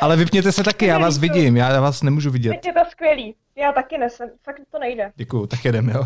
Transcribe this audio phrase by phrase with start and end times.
[0.00, 2.50] Ale vypněte se taky, já vás vidím, já vás nemůžu vidět.
[2.50, 3.34] Teď je to skvělý.
[3.56, 5.12] Já taky nesem, fakt to nejde.
[5.16, 6.04] Děkuju, tak jedem, jo.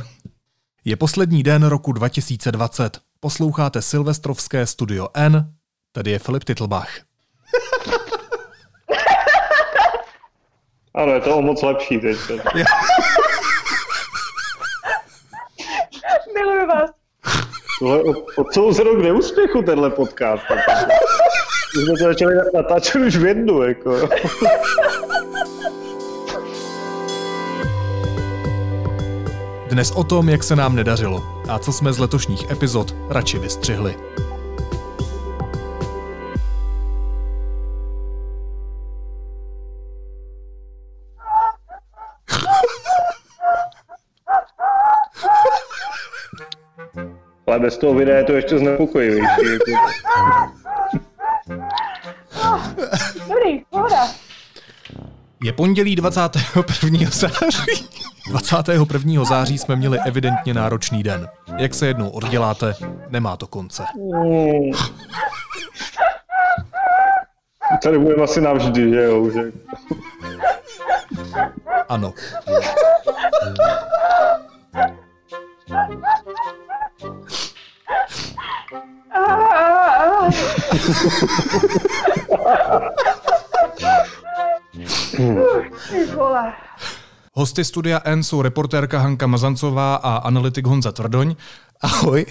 [0.84, 2.98] Je poslední den roku 2020.
[3.20, 5.52] Posloucháte Silvestrovské studio N,
[5.92, 6.88] tady je Filip Titlbach.
[10.94, 12.16] Ano, je to o moc lepší teď.
[16.34, 16.90] Miluju vás.
[18.54, 20.42] Tohle celou rok neúspěchu tenhle podcast.
[21.76, 24.08] My jsme to začali natáčet už v jednu, jako.
[29.68, 33.94] Dnes o tom, jak se nám nedařilo a co jsme z letošních epizod radši vystřihli.
[47.46, 49.26] Ale bez toho videa je to ještě znepokojivější.
[55.44, 57.10] Je pondělí 21.
[57.10, 57.88] září.
[58.28, 59.24] 21.
[59.24, 61.28] září jsme měli evidentně náročný den.
[61.56, 62.74] Jak se jednou odděláte,
[63.08, 63.84] nemá to konce.
[67.82, 69.30] Tady budeme asi navždy, že jo?
[69.30, 69.52] Že...
[71.88, 72.12] Ano.
[87.32, 91.36] Hosty studia N jsou reportérka Hanka Mazancová a analytik Honza Tvrdoň.
[91.80, 92.26] Ahoj.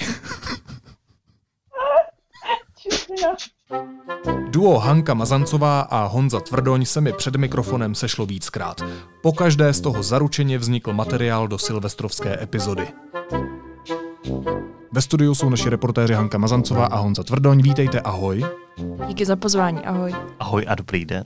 [4.49, 8.81] Duo Hanka Mazancová a Honza Tvrdoň se mi před mikrofonem sešlo víckrát.
[9.21, 12.87] Po každé z toho zaručeně vznikl materiál do silvestrovské epizody.
[14.91, 17.61] Ve studiu jsou naši reportéři Hanka Mazancová a Honza Tvrdoň.
[17.61, 18.45] Vítejte, ahoj.
[19.07, 20.16] Díky za pozvání, ahoj.
[20.39, 21.23] Ahoj a dobrý den.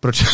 [0.00, 0.24] Proč?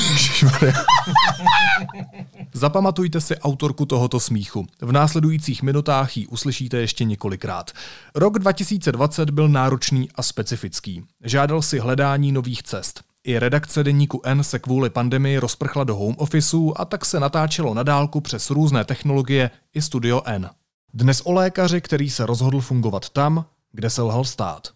[2.52, 4.66] Zapamatujte si autorku tohoto smíchu.
[4.80, 7.70] V následujících minutách ji uslyšíte ještě několikrát.
[8.14, 11.02] Rok 2020 byl náročný a specifický.
[11.24, 13.02] Žádal si hledání nových cest.
[13.24, 17.74] I redakce deníku N se kvůli pandemii rozprchla do home officeů a tak se natáčelo
[17.74, 20.50] na dálku přes různé technologie i Studio N.
[20.94, 24.68] Dnes o lékaři, který se rozhodl fungovat tam, kde se lhal stát.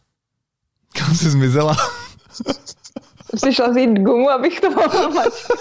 [0.99, 1.77] Kam jsi zmizela?
[3.31, 5.53] Jsem si šla vzít gumu, abych to mohla mačkat.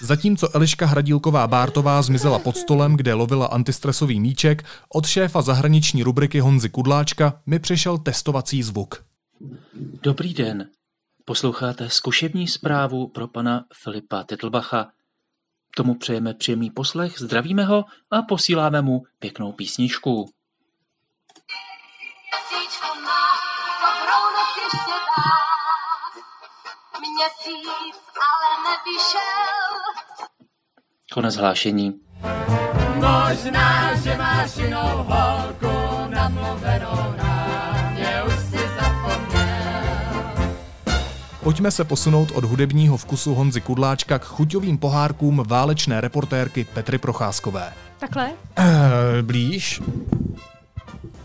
[0.00, 6.40] Zatímco Eliška Hradílková Bártová zmizela pod stolem, kde lovila antistresový míček, od šéfa zahraniční rubriky
[6.40, 9.04] Honzy Kudláčka mi přišel testovací zvuk.
[10.02, 10.68] Dobrý den.
[11.24, 14.88] Posloucháte zkušební zprávu pro pana Filipa Titlbacha.
[15.76, 20.30] Tomu přejeme příjemný poslech, zdravíme ho a posíláme mu pěknou písničku.
[22.50, 23.07] Měsíčko
[27.18, 27.96] Měsíc
[28.28, 29.74] ale nevyšel.
[31.12, 31.94] Konec hlášení.
[32.94, 39.82] Možná, že máš jinou holku namluvenou na mě, už si zapomněl.
[41.42, 47.72] Pojďme se posunout od hudebního vkusu Honzy Kudláčka k chuťovým pohárkům válečné reportérky Petry Procházkové.
[47.98, 48.30] Takhle?
[48.58, 48.64] Uh,
[49.22, 49.80] blíž.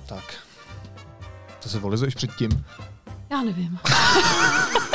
[0.06, 0.24] Tak.
[1.60, 2.66] Co se volizuješ předtím?
[3.30, 3.80] Já nevím.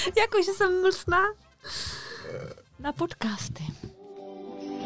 [0.18, 1.22] jako, že jsem mlsná?
[2.78, 3.64] Na podcasty.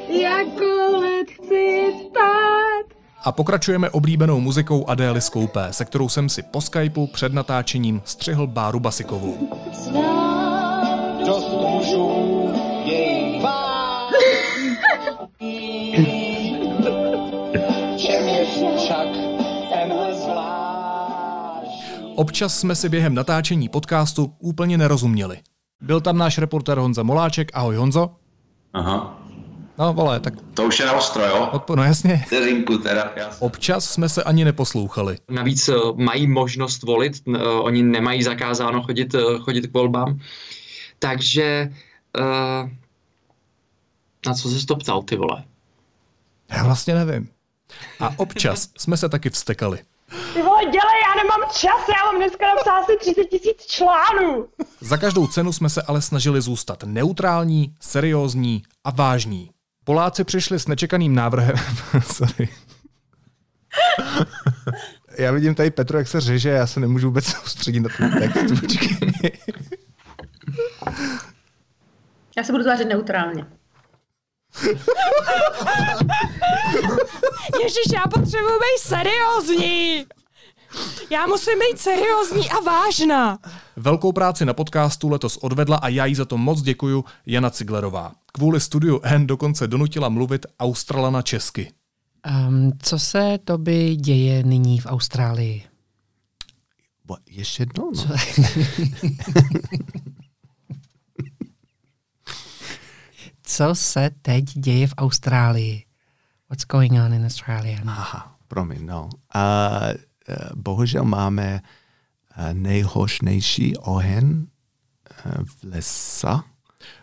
[0.08, 2.86] Jako let chci vstát.
[3.24, 8.46] A pokračujeme oblíbenou muzikou Adély Skoupé, se kterou jsem si po Skypeu před natáčením střihl
[8.46, 9.48] Báru Basikovou.
[9.92, 10.23] Dost
[22.16, 25.38] Občas jsme si během natáčení podcastu úplně nerozuměli.
[25.80, 27.50] Byl tam náš reportér Honza Moláček.
[27.54, 28.10] Ahoj Honzo.
[28.72, 29.20] Aha,
[29.78, 31.48] No vole, tak to už je na ostro, jo?
[31.52, 32.22] odpo- no jasně.
[32.26, 33.46] Vteřinku teda, jasně.
[33.46, 35.18] Občas jsme se ani neposlouchali.
[35.30, 40.20] Navíc eh, mají možnost volit, eh, oni nemají zakázáno chodit, eh, chodit k volbám.
[40.98, 41.72] Takže
[42.18, 42.70] uh,
[44.26, 45.44] na co jsi to ptal, ty vole?
[46.50, 47.28] Já vlastně nevím.
[48.00, 49.78] A občas jsme se taky vstekali.
[51.52, 54.48] Čas, já mám dneska napsat asi 30 tisíc článů.
[54.80, 59.50] Za každou cenu jsme se ale snažili zůstat neutrální, seriózní a vážní.
[59.84, 61.56] Poláci přišli s nečekaným návrhem.
[62.12, 62.48] Sorry.
[65.18, 68.60] Já vidím tady Petru, jak se řeže, já se nemůžu vůbec soustředit na ten text.
[68.60, 68.98] Počkej.
[72.36, 73.46] Já se budu tvářit neutrálně.
[77.62, 80.06] Ježiš, já potřebuji být seriózní.
[81.10, 83.38] Já musím být seriózní a vážná.
[83.76, 88.12] Velkou práci na podcastu letos odvedla a já jí za to moc děkuju Jana Ciglerová.
[88.32, 91.72] Kvůli studiu N dokonce donutila mluvit Australana česky.
[92.48, 95.64] Um, co se tobě děje nyní v Austrálii?
[97.04, 97.92] Bo, ještě jednou?
[97.96, 98.16] No.
[103.42, 103.74] Co?
[103.74, 105.84] se teď děje v Austrálii?
[106.50, 107.78] What's going on in Australia?
[107.86, 109.08] Aha, promiň, no.
[109.34, 109.94] A, uh,
[110.54, 111.60] bohužel máme
[112.38, 114.46] uh, nejhořnější oheň
[115.26, 116.44] uh, v lesa.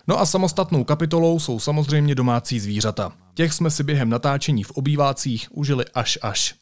[0.08, 3.12] No a samostatnou kapitolou jsou samozřejmě domácí zvířata.
[3.34, 6.56] Těch jsme si během natáčení v obývácích užili až až.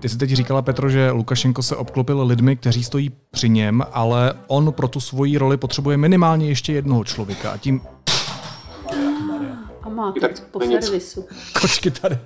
[0.00, 4.34] Ty jsi teď říkala, Petro, že Lukašenko se obklopil lidmi, kteří stojí při něm, ale
[4.46, 7.80] on pro tu svoji roli potřebuje minimálně ještě jednoho člověka a tím
[9.98, 11.28] A má to Tak po servisu.
[11.60, 12.18] kočky tady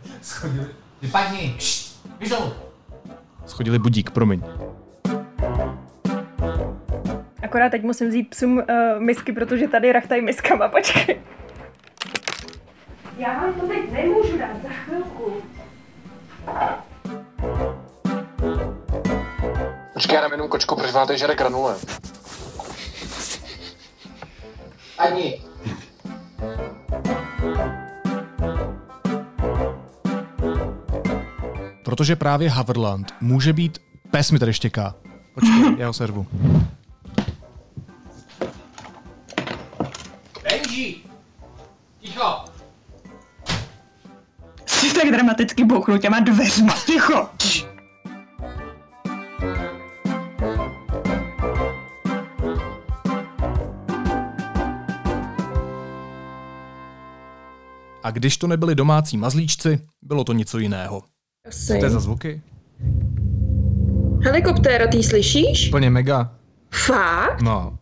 [1.02, 1.56] Vypadni!
[2.18, 2.32] Běž
[3.46, 4.42] schodili budík, promiň.
[7.42, 8.64] Akorát teď musím vzít psům uh,
[8.98, 11.20] misky, protože tady rachtají miskama, počkej.
[13.18, 15.42] Já vám to teď nemůžu dát za chvilku.
[19.92, 21.76] Počkej, já jenom kočku, proč máte žere granule?
[24.98, 25.51] Ani.
[31.92, 33.78] Protože právě Haverland může být...
[34.10, 34.94] Pes mi tady štěká.
[35.34, 36.26] Počkej, já ho servu.
[40.42, 40.96] Benji!
[42.00, 42.44] Ticho!
[44.66, 47.28] Jsi tak dramaticky bouchnu těma dveřma, ticho.
[58.02, 61.02] A když to nebyli domácí mazlíčci, bylo to něco jiného.
[61.50, 62.42] Co to je za zvuky?
[64.24, 65.68] Helikoptéra, ty slyšíš?
[65.68, 66.34] Úplně mega.
[66.86, 67.42] Fakt?
[67.42, 67.78] No.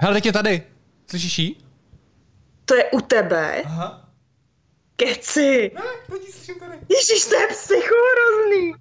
[0.00, 0.62] Hele, teď je tady.
[1.10, 1.56] Slyšíš jí?
[2.64, 3.62] To je u tebe?
[3.64, 4.08] Aha.
[4.96, 5.70] Keci.
[5.74, 6.72] Ne, teď slyším tady.
[6.88, 8.74] Ježíš, to je psychohrozný.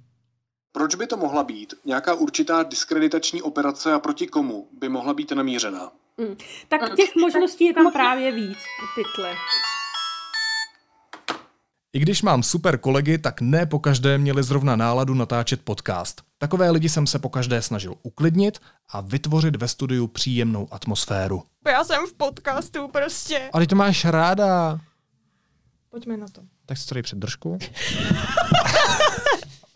[0.72, 1.74] Proč by to mohla být?
[1.86, 5.92] Nějaká určitá diskreditační operace a proti komu by mohla být namířená?
[6.18, 6.36] Mm.
[6.68, 8.58] Tak těch možností je tam právě víc.
[8.96, 9.34] Pytle.
[11.96, 16.22] I když mám super kolegy, tak ne po každé měli zrovna náladu natáčet podcast.
[16.38, 18.60] Takové lidi jsem se po každé snažil uklidnit
[18.90, 21.44] a vytvořit ve studiu příjemnou atmosféru.
[21.68, 23.50] Já jsem v podcastu prostě.
[23.54, 24.80] Ale ty to máš ráda.
[25.90, 26.42] Pojďme na to.
[26.66, 27.58] Tak si to dej před držku.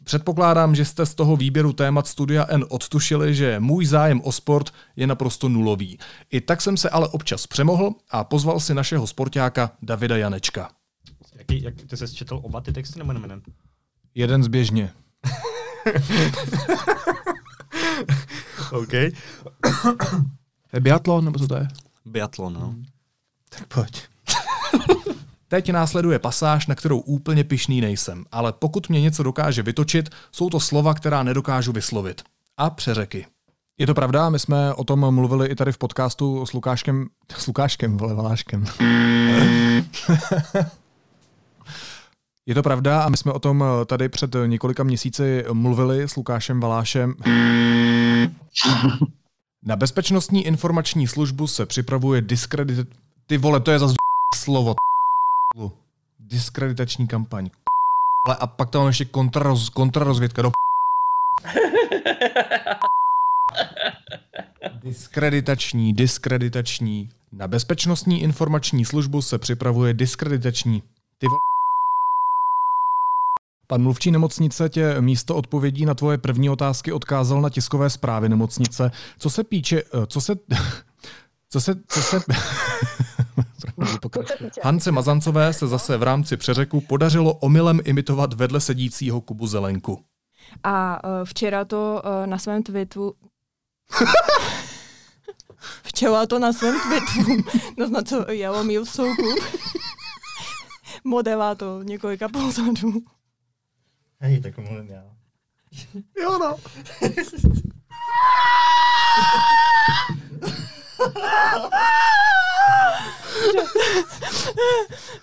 [0.04, 4.74] Předpokládám, že jste z toho výběru témat Studia N odtušili, že můj zájem o sport
[4.96, 6.00] je naprosto nulový.
[6.32, 10.70] I tak jsem se ale občas přemohl a pozval si našeho sportáka Davida Janečka.
[11.50, 13.42] Jaký, jak, ty jsi četl oba ty texty nebo nemenen?
[14.16, 14.92] Jeden zběžně.
[18.72, 18.92] OK.
[20.72, 21.68] To je biatlon, nebo co to je?
[22.06, 22.76] Biatlon, no.
[23.50, 24.04] Tak pojď.
[25.48, 30.50] Teď následuje pasáž, na kterou úplně pišný nejsem, ale pokud mě něco dokáže vytočit, jsou
[30.50, 32.22] to slova, která nedokážu vyslovit.
[32.58, 33.26] A přeřeky.
[33.78, 37.08] Je to pravda, my jsme o tom mluvili i tady v podcastu s Lukáškem,
[37.38, 38.66] s Lukáškem, vole, Valáškem.
[42.50, 46.60] Je to pravda a my jsme o tom tady před několika měsíci mluvili s Lukášem
[46.60, 47.16] Valášem.
[49.66, 52.88] Na bezpečnostní informační službu se připravuje diskredit...
[53.28, 53.96] Ty vole, to je zase
[54.36, 54.76] slovo.
[56.20, 57.50] Diskreditační kampaň.
[58.28, 60.52] Ale a pak tam ještě kontraroz, kontrarozvědka do
[64.84, 67.10] Diskreditační, diskreditační.
[67.32, 70.84] Na bezpečnostní informační službu se připravuje diskreditační.
[71.18, 71.49] Ty vo...
[73.72, 78.92] Pan mluvčí nemocnice tě místo odpovědí na tvoje první otázky odkázal na tiskové zprávy nemocnice.
[79.20, 80.36] Co se píče, eh, co se,
[81.50, 82.18] co se, co se,
[84.64, 90.04] Hance Mazancové se zase v rámci přeřeku podařilo omylem imitovat vedle sedícího Kubu Zelenku.
[90.64, 93.14] A uh, včera to na svém tweetu...
[95.84, 97.44] včera to na svém tweetu
[97.78, 99.36] naznačil Jaromír Souku.
[101.04, 103.04] Moderátor několika pozadů.
[104.22, 105.04] Hej, tak mluvím já.
[106.22, 106.56] Jo no.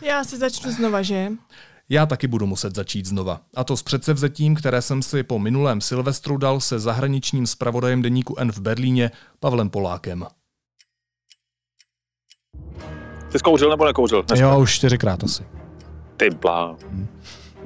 [0.01, 1.33] Já si začnu znova, že?
[1.89, 3.41] Já taky budu muset začít znova.
[3.57, 8.35] A to s předsevzetím, které jsem si po minulém Silvestru dal se zahraničním zpravodajem deníku
[8.39, 9.11] N v Berlíně,
[9.41, 10.27] Pavlem Polákem.
[13.33, 14.23] Ty zkouřil nebo nekouřil?
[14.23, 14.47] Dneska?
[14.47, 15.47] Jo, už čtyřikrát asi.
[16.17, 16.77] Ty blá.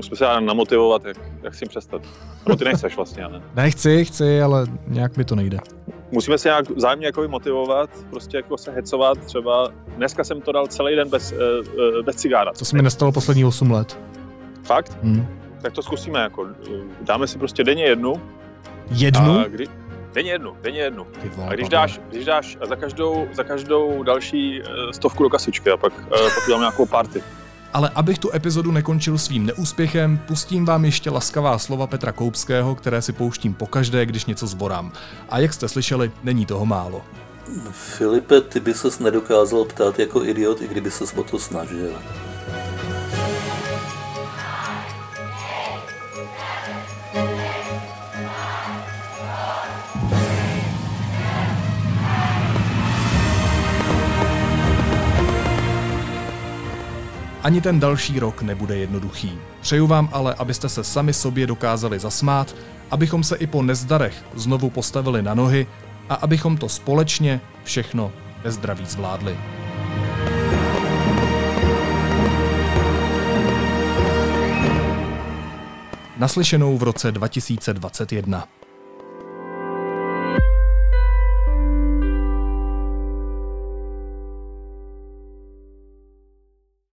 [0.01, 2.03] Musíme se namotivovat, jak, jak s tím přestat.
[2.47, 3.43] Nebo ty nejseš vlastně, ne?
[3.55, 5.59] Ne, chci, chci, ale nějak mi to nejde.
[6.11, 9.69] Musíme se nějak vzájemně jako motivovat, prostě jako se hecovat třeba.
[9.97, 11.39] Dneska jsem to dal celý den bez, uh,
[12.05, 12.53] bez cigára.
[12.59, 13.99] To se mi nestalo poslední 8 let.
[14.63, 14.99] Fakt?
[15.03, 15.27] Hmm.
[15.63, 16.47] Tak to zkusíme jako.
[17.01, 18.23] Dáme si prostě denně jednu.
[18.91, 19.39] Jednu?
[19.39, 19.65] A kdy,
[20.15, 21.07] denně jednu, denně jednu.
[21.49, 25.77] A když dáš, když dáš za každou, za každou další eh, stovku do kasičky a
[25.77, 27.23] pak, pak uděláme nějakou party.
[27.73, 33.03] Ale abych tu epizodu nekončil svým neúspěchem, pustím vám ještě laskavá slova Petra Koupského, které
[33.03, 34.93] si pouštím pokaždé, když něco zvorám.
[35.29, 37.03] A jak jste slyšeli, není toho málo.
[37.71, 41.93] Filipe, ty by ses nedokázal ptát jako idiot, i kdyby ses o to snažil.
[57.43, 59.39] Ani ten další rok nebude jednoduchý.
[59.61, 62.55] Přeju vám ale, abyste se sami sobě dokázali zasmát,
[62.91, 65.67] abychom se i po nezdarech znovu postavili na nohy
[66.09, 68.13] a abychom to společně všechno
[68.45, 69.37] ve zdraví zvládli.
[76.17, 78.60] Naslyšenou v roce 2021.